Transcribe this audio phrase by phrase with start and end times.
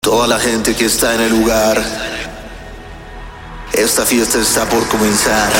[0.00, 1.82] Toda la gente que está en el lugar.
[3.72, 5.50] Esta fiesta está por comenzar.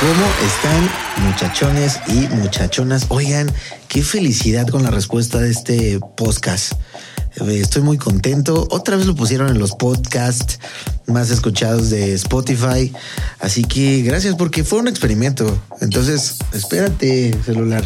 [0.00, 0.90] ¿Cómo están
[1.26, 3.06] muchachones y muchachonas?
[3.08, 3.52] Oigan,
[3.88, 6.74] qué felicidad con la respuesta de este podcast.
[7.36, 8.66] Eh, Estoy muy contento.
[8.70, 10.58] Otra vez lo pusieron en los podcasts
[11.06, 12.92] más escuchados de Spotify.
[13.40, 15.58] Así que gracias porque fue un experimento.
[15.80, 17.84] Entonces, espérate, celular.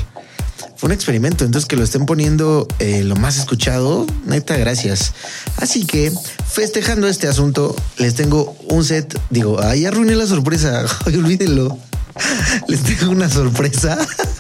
[0.77, 5.13] Fue un experimento, entonces que lo estén poniendo eh, lo más escuchado, neta, gracias.
[5.57, 6.13] Así que,
[6.45, 9.17] festejando este asunto, les tengo un set.
[9.31, 10.85] Digo, ahí arruiné la sorpresa.
[11.07, 11.79] Olvídenlo.
[12.67, 13.97] Les tengo una sorpresa.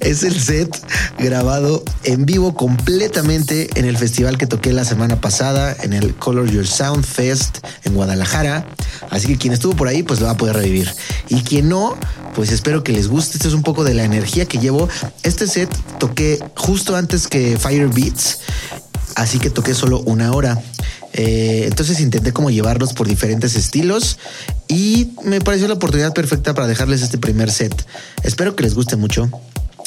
[0.00, 0.76] Es el set
[1.18, 6.50] grabado en vivo completamente en el festival que toqué la semana pasada, en el Color
[6.50, 8.66] Your Sound Fest en Guadalajara.
[9.10, 10.92] Así que quien estuvo por ahí, pues lo va a poder revivir.
[11.28, 11.96] Y quien no,
[12.34, 13.36] pues espero que les guste.
[13.36, 14.88] Esto es un poco de la energía que llevo.
[15.22, 18.38] Este set toqué justo antes que Fire Beats,
[19.16, 20.60] así que toqué solo una hora.
[21.14, 24.18] Eh, entonces intenté como llevarlos por diferentes estilos
[24.66, 27.86] y me pareció la oportunidad perfecta para dejarles este primer set.
[28.22, 29.30] Espero que les guste mucho.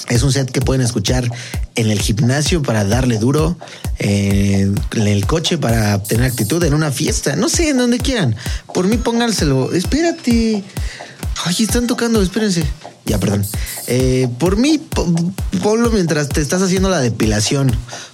[0.09, 1.29] Es un set que pueden escuchar
[1.75, 3.57] en el gimnasio para darle duro,
[3.97, 8.35] eh, en el coche para tener actitud, en una fiesta, no sé, en donde quieran.
[8.73, 9.73] Por mí pónganselo.
[9.73, 10.63] Espérate.
[11.43, 12.63] Ay, están tocando, espérense.
[13.05, 13.45] Ya, perdón.
[13.87, 15.13] Eh, por mí, po-
[15.61, 17.71] ponlo mientras te estás haciendo la depilación.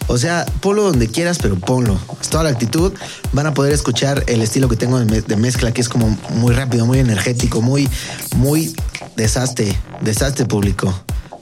[0.07, 1.97] O sea, ponlo donde quieras, pero ponlo.
[2.21, 2.91] Es toda la actitud.
[3.31, 6.85] Van a poder escuchar el estilo que tengo de mezcla, que es como muy rápido,
[6.85, 7.87] muy energético, muy,
[8.35, 8.73] muy
[9.15, 10.93] desastre, desastre público.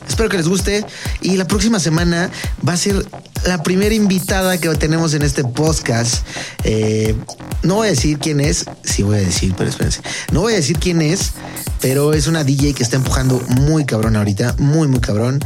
[0.09, 0.85] Espero que les guste.
[1.21, 2.29] Y la próxima semana
[2.67, 3.05] va a ser
[3.45, 6.25] la primera invitada que tenemos en este podcast.
[6.63, 7.15] Eh,
[7.63, 8.65] no voy a decir quién es.
[8.83, 10.01] Sí voy a decir, pero espérense.
[10.31, 11.31] No voy a decir quién es,
[11.79, 14.55] pero es una DJ que está empujando muy cabrón ahorita.
[14.57, 15.39] Muy, muy cabrón.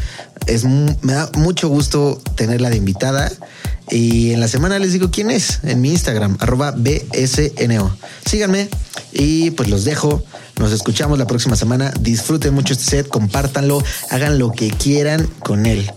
[0.47, 3.31] Es, me da mucho gusto tenerla de invitada.
[3.89, 7.95] Y en la semana les digo quién es en mi Instagram, arroba BSNO.
[8.25, 8.69] Síganme
[9.11, 10.23] y pues los dejo.
[10.59, 11.91] Nos escuchamos la próxima semana.
[11.99, 15.91] Disfruten mucho este set, compártanlo, hagan lo que quieran con él.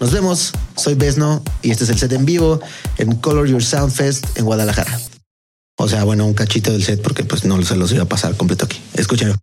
[0.00, 0.52] Nos vemos.
[0.76, 2.60] Soy Besno y este es el set en vivo
[2.98, 4.98] en Color Your Sound Fest en Guadalajara.
[5.76, 8.36] O sea, bueno, un cachito del set porque pues no se los iba a pasar
[8.36, 8.80] completo aquí.
[8.94, 9.36] Escúchenlo.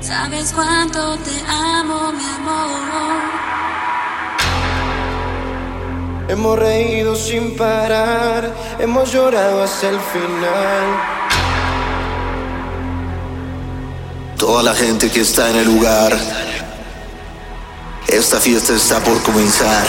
[0.00, 3.22] Sabes cuánto te amo, mi amor.
[6.28, 10.86] Hemos reído sin parar, hemos llorado hasta el final.
[14.38, 16.41] Toda la gente que está en el lugar.
[18.22, 19.84] Esta fiesta está por comenzar.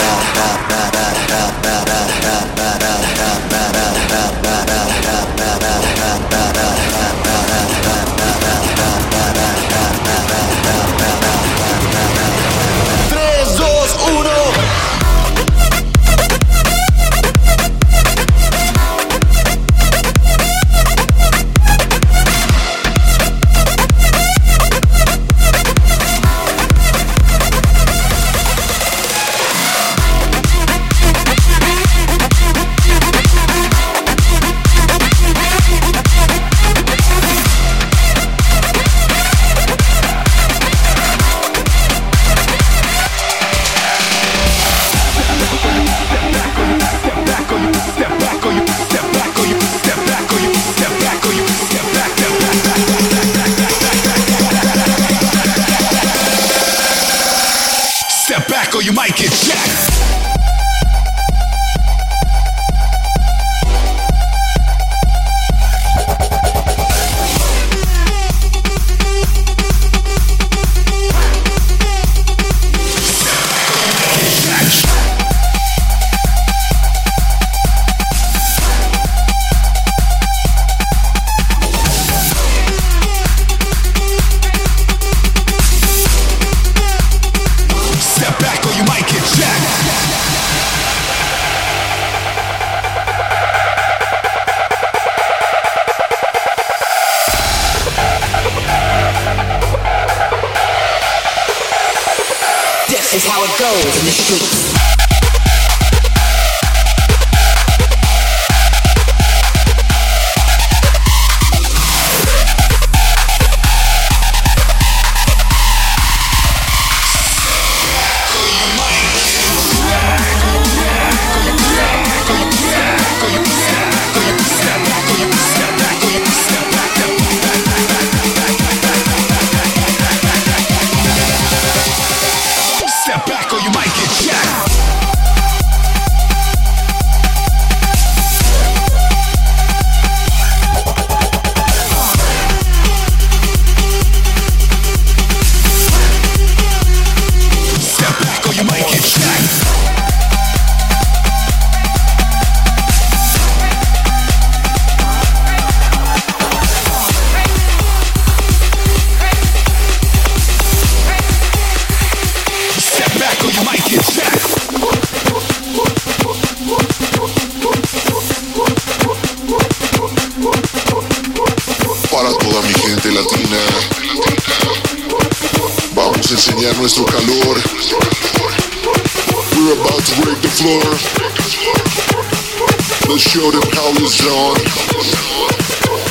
[183.92, 184.64] Done.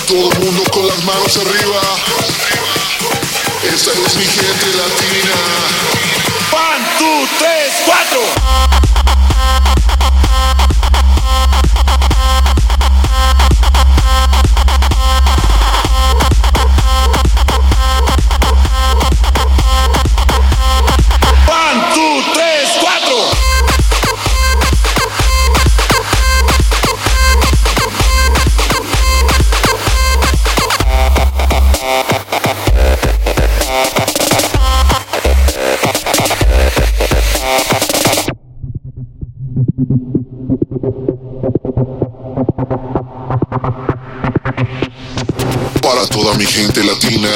[0.06, 1.80] Todo el mundo con las manos arriba.
[3.62, 5.36] Esta es mi gente latina.
[6.52, 8.91] One, two, tres, cuatro.
[46.42, 47.30] Mi gente latina,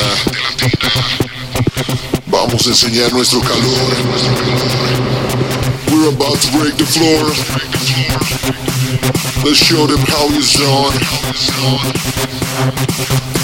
[2.26, 3.94] vamos a enseñar nuestro calor.
[5.92, 7.30] We're about to break the floor.
[9.44, 10.98] Let's show them how it's done.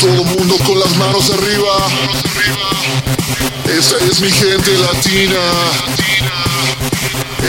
[0.01, 1.77] Todo mundo con las manos arriba.
[3.79, 5.45] Esa es mi gente latina.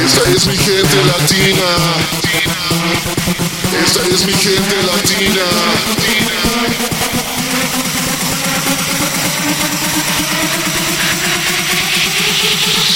[0.06, 1.68] Esa es mi gente latina.
[3.84, 6.14] Esa es mi gente latina.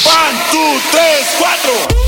[0.04, 2.07] One, two, tres, cuatro.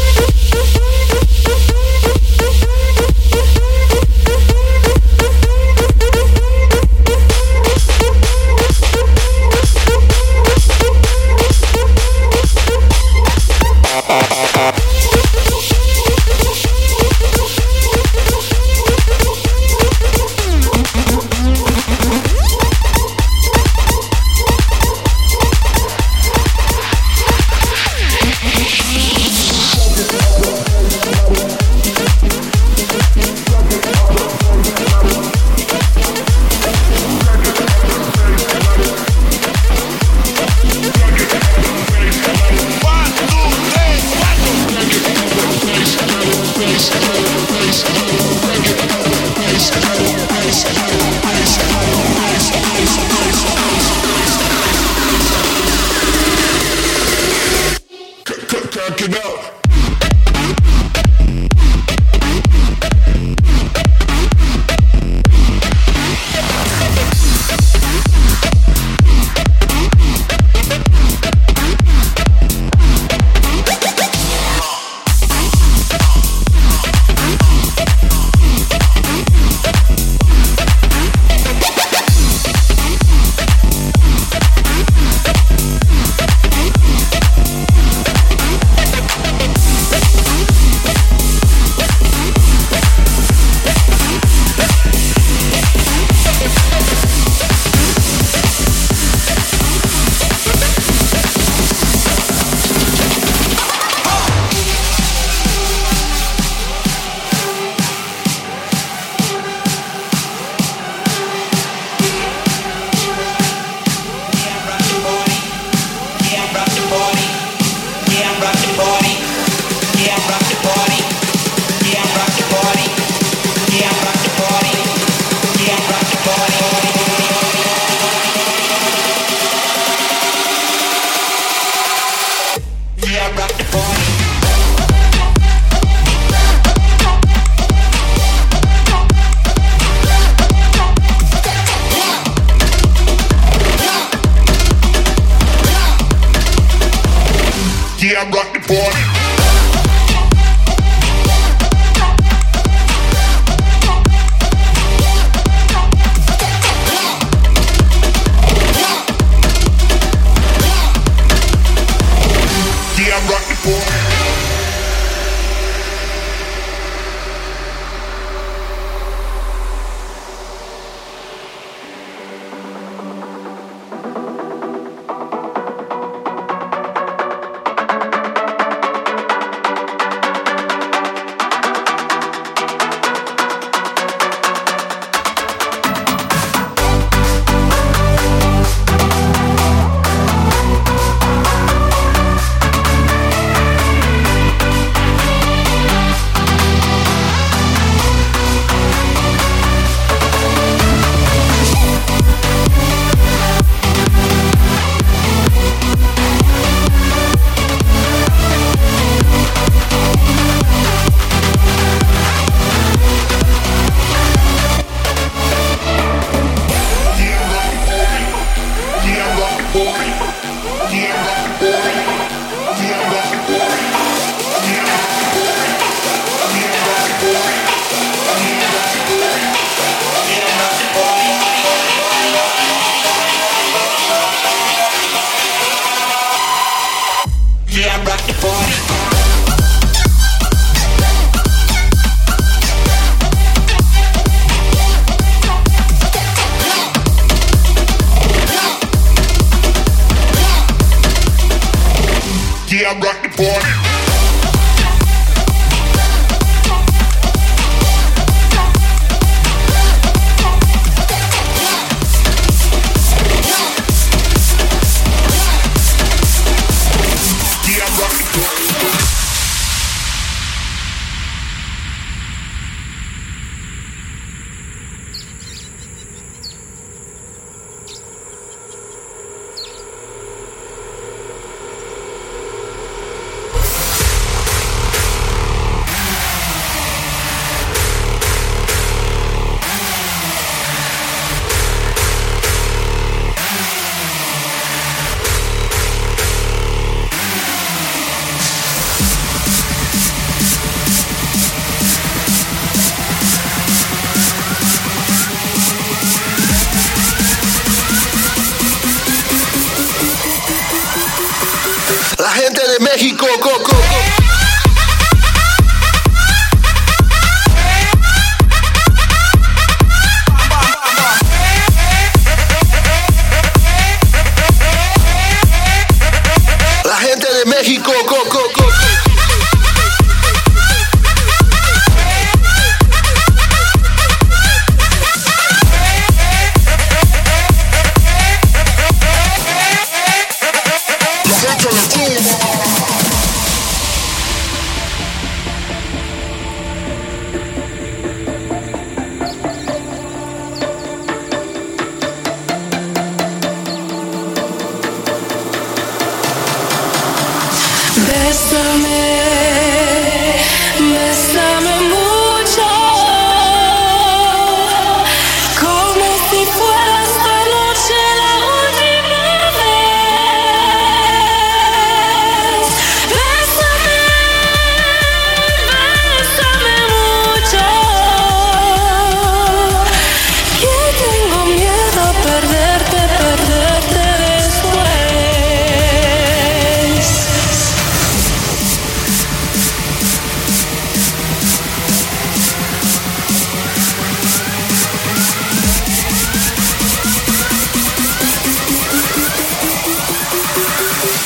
[327.59, 328.18] México, coco.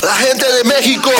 [0.04, 1.10] La gente de México,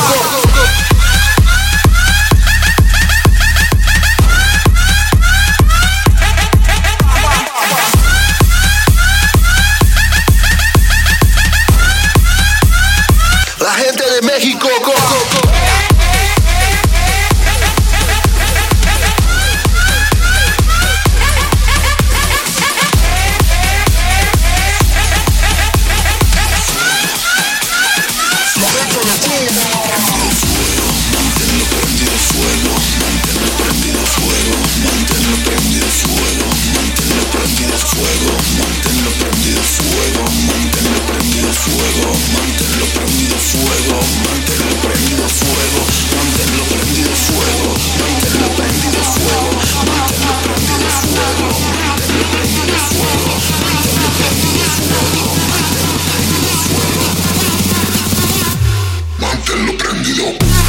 [59.77, 60.64] prendido.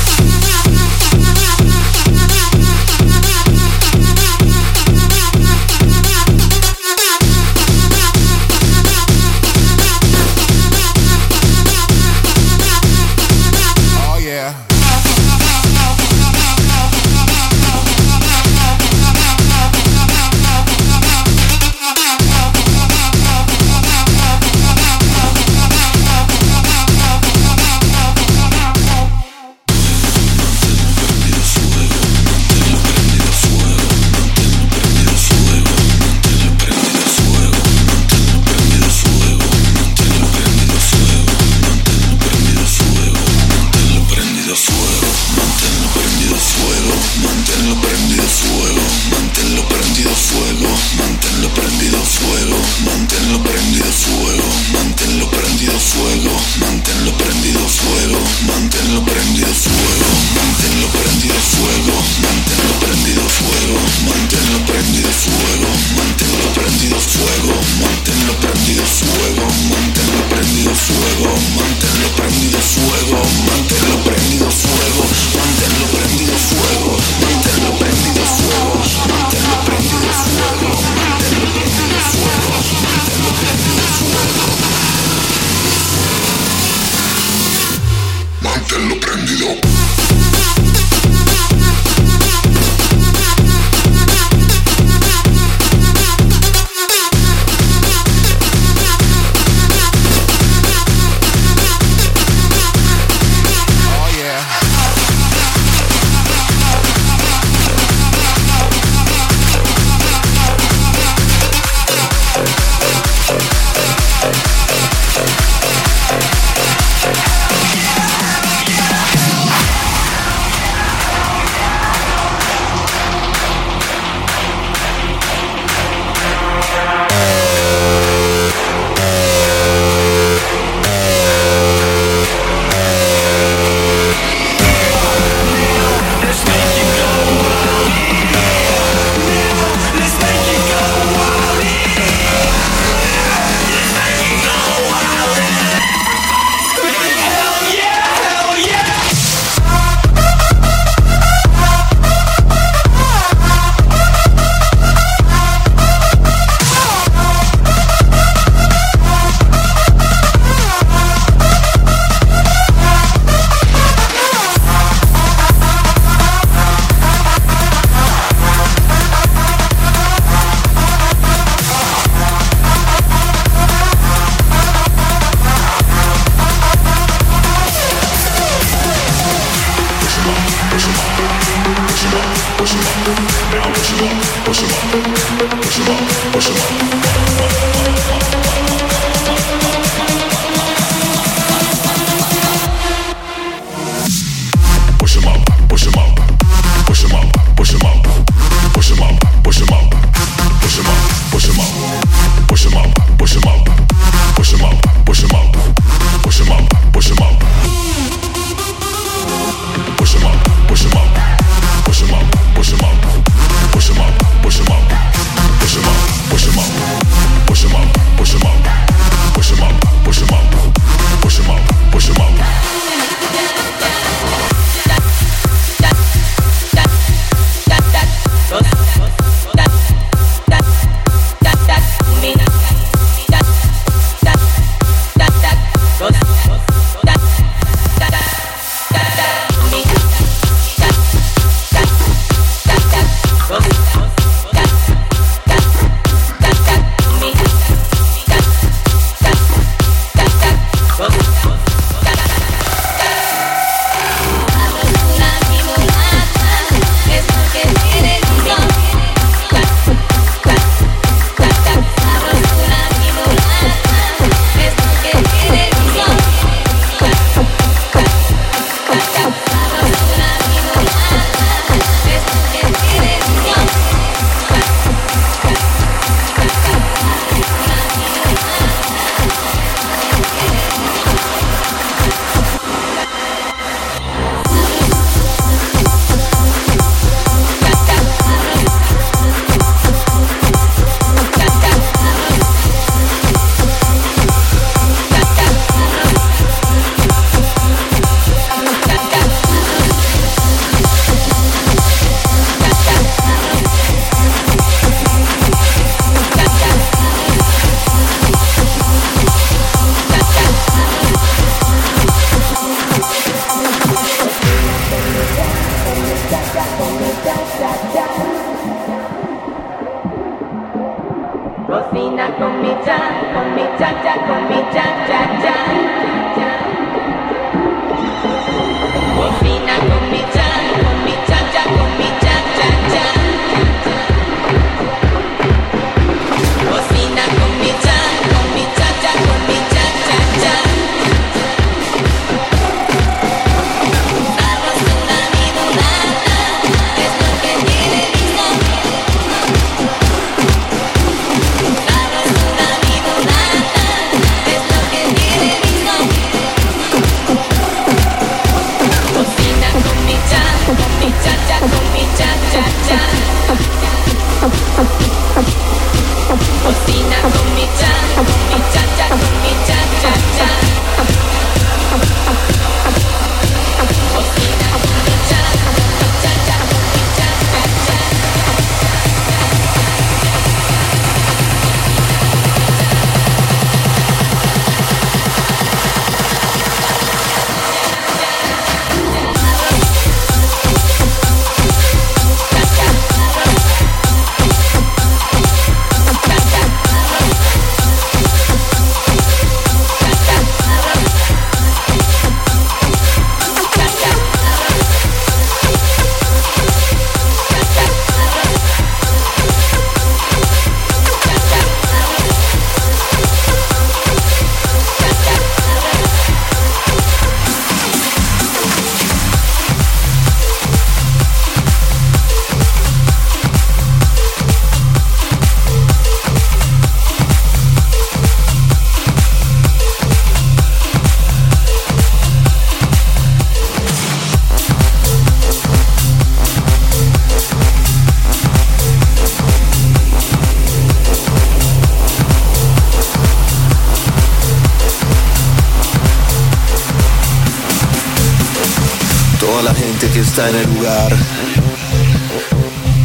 [450.35, 451.15] Está en el lugar.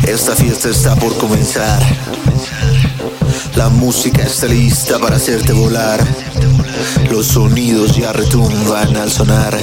[0.03, 1.81] Esta fiesta está por comenzar.
[3.55, 6.05] La música está lista para hacerte volar.
[7.09, 9.57] Los sonidos ya retumban al sonar.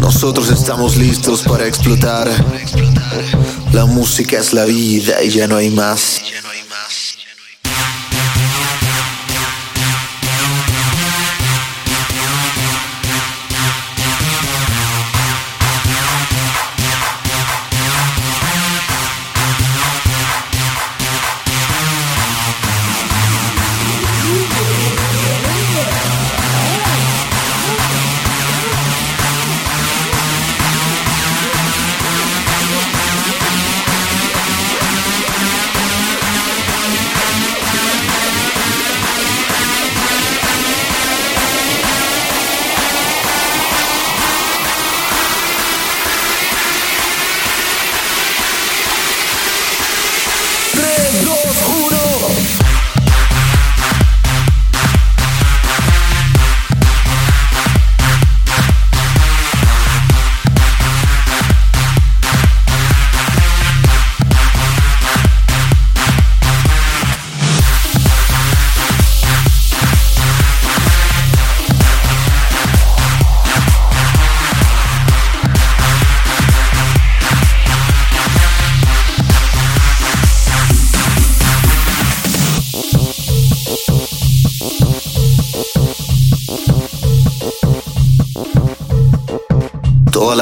[0.00, 2.28] Nosotros estamos listos para explotar.
[3.72, 6.20] La música es la vida y ya no hay más.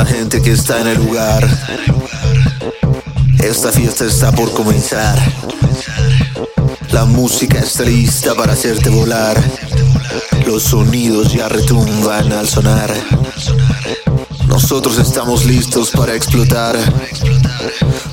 [0.07, 1.47] Gente que está en el lugar.
[3.43, 5.19] Esta fiesta está por comenzar.
[6.93, 9.43] La música está lista para hacerte volar.
[10.47, 12.95] Los sonidos ya retumban al sonar.
[14.47, 16.77] Nosotros estamos listos para explotar.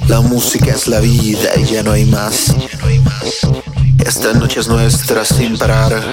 [0.07, 2.55] La música es la vida y ya no hay más.
[3.99, 6.03] Esta noche es nuestra sin parar.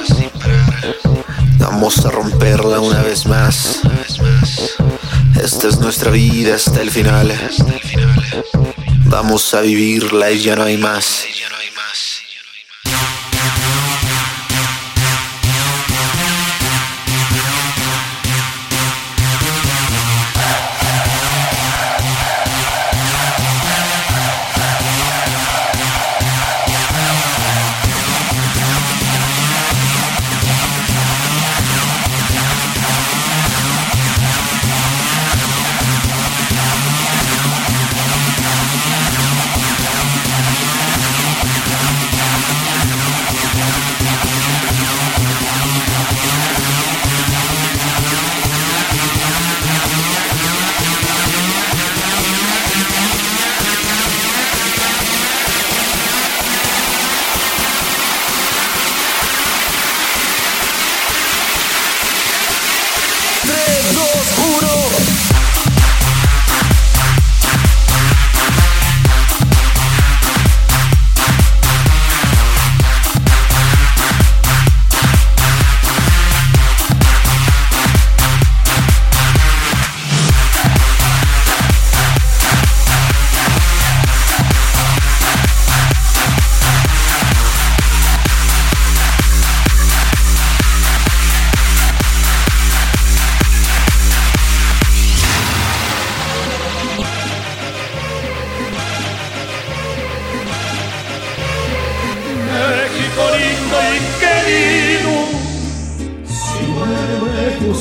[1.59, 3.81] Vamos a romperla una vez más.
[5.43, 7.33] Esta es nuestra vida hasta el final.
[9.07, 11.25] Vamos a vivirla y ya no hay más.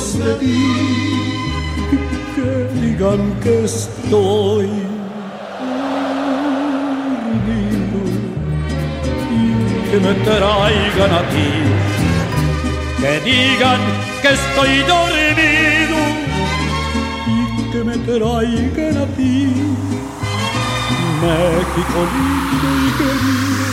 [0.10, 0.64] Lejos de ti,
[2.36, 4.70] que digan que estoy
[7.26, 8.00] dormido
[9.32, 11.52] y que me traigan a ti,
[13.00, 13.82] que digan
[14.22, 15.98] que estoy dormido
[17.28, 19.38] y que me traigan a ti.
[21.22, 23.66] México lindo y querido.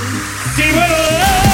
[0.57, 1.46] Si un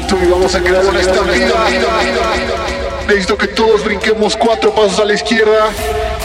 [0.00, 1.54] momento y vamos a crear una estampida.
[3.06, 5.70] Necesito que todos brinquemos cuatro pasos a la izquierda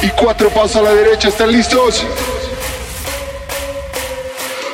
[0.01, 1.29] y cuatro pasos a la derecha.
[1.29, 2.03] ¿Están listos?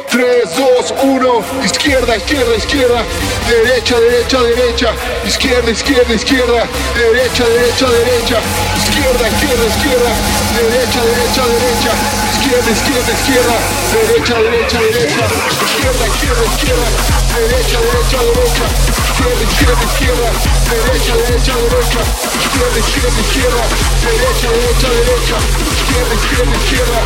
[0.10, 0.26] 3,
[0.58, 3.02] 2, 1, izquierda, izquierda, izquierda,
[3.48, 4.92] derecha, derecha, derecha,
[5.26, 8.38] izquierda, izquierda, izquierda, derecha, derecha, derecha,
[8.76, 10.12] izquierda, izquierda, izquierda,
[10.60, 13.56] derecha, derecha, derecha, izquierda, izquierda, izquierda,
[13.94, 15.26] derecha, derecha, derecha,
[15.64, 16.88] izquierda, izquierda, izquierda,
[17.32, 18.66] derecha, derecha, derecha,
[19.08, 20.30] izquierda, izquierda, izquierda,
[20.70, 22.02] derecha, derecha, derecha,
[22.44, 23.64] izquierda, izquierda, izquierda,
[24.04, 25.38] derecha, derecha, derecha,
[25.80, 27.00] izquierda, izquierda, izquierda.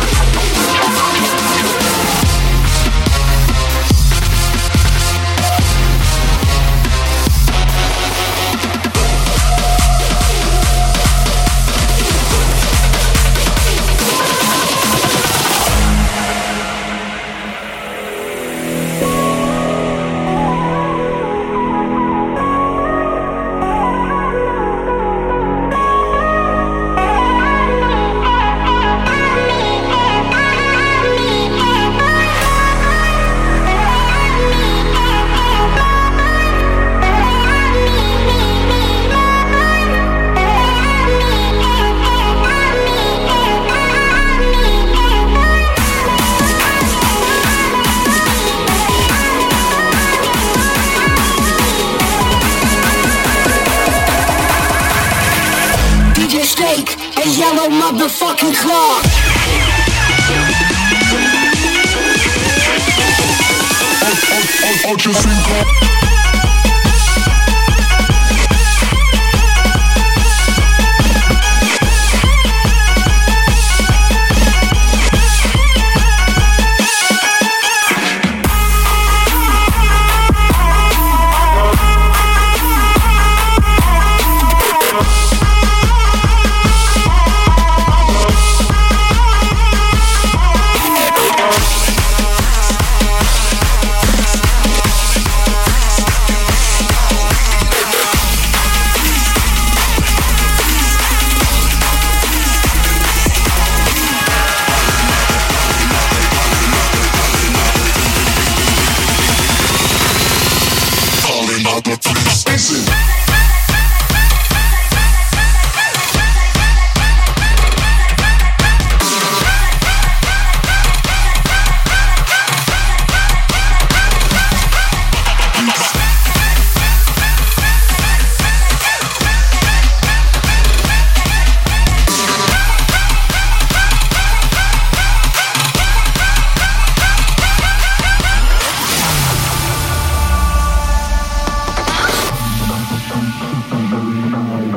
[144.36, 144.74] Calling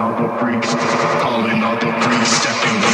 [0.00, 0.74] all the freaks,
[1.22, 2.93] calling all the freaks, stepping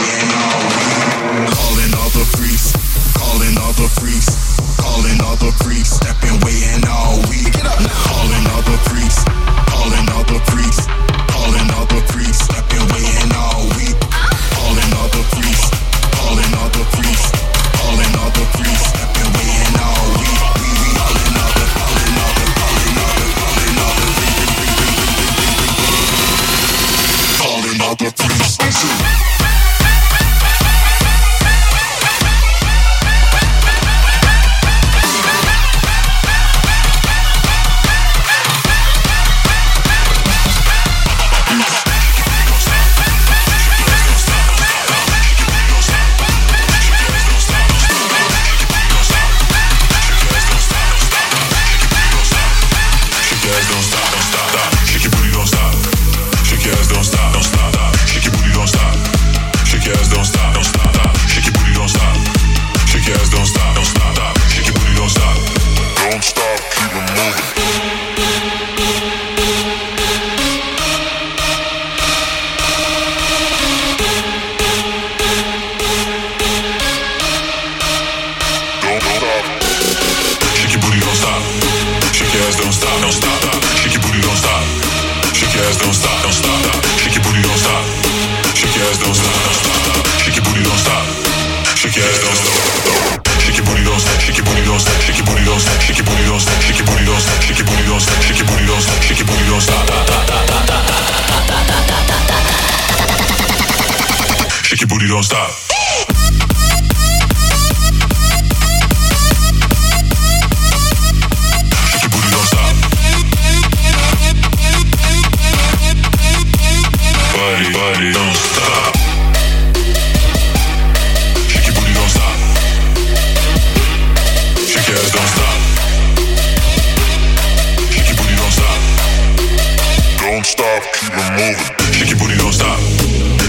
[130.77, 131.69] off, keep it moving.
[131.95, 132.79] Shake your booty, don't stop.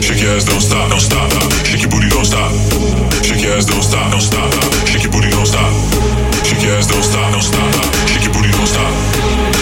[0.02, 1.30] Shake your ass, don't stop, don't stop.
[1.66, 2.52] Shake your booty, don't stop.
[3.22, 4.50] Shake your ass, don't stop, don't stop.
[4.90, 5.72] Shake your booty, don't stop.
[6.46, 7.70] Shake your ass, don't stop, don't stop.
[8.10, 8.92] Shake your booty, don't stop.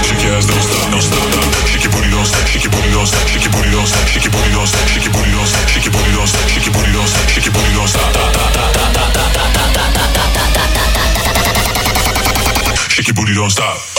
[0.07, 1.27] Shake your ass, don't stop, don't stop.
[1.67, 2.47] Shake your booty, don't stop.
[2.47, 3.27] Shake your booty, don't stop.
[3.27, 4.07] Shake your booty, don't stop.
[4.07, 4.87] Shake your booty, don't stop.
[4.87, 5.67] Shake your booty, don't stop.
[5.67, 6.47] Shake your booty, don't stop.
[6.49, 7.27] Shake your booty, don't stop.
[7.29, 8.09] Shake your booty, don't stop.
[12.89, 13.98] Shake your booty, don't stop.